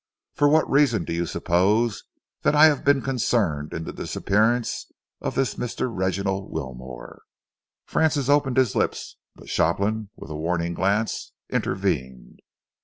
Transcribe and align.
For 0.33 0.49
what 0.49 0.67
reason 0.67 1.05
do 1.05 1.13
you 1.13 1.27
suppose 1.27 2.05
that 2.41 2.55
I 2.55 2.65
have 2.65 2.83
been 2.83 3.03
concerned 3.03 3.71
in 3.71 3.83
the 3.83 3.93
disappearance 3.93 4.91
of 5.21 5.35
this 5.35 5.53
Mr. 5.53 5.91
Reginald 5.95 6.49
Wilmore?" 6.51 7.21
Francis 7.85 8.27
opened 8.27 8.57
his 8.57 8.75
lips, 8.75 9.17
but 9.35 9.47
Shopland, 9.47 10.09
with 10.15 10.31
a 10.31 10.35
warning 10.35 10.73
glance, 10.73 11.33
intervened. 11.51 12.39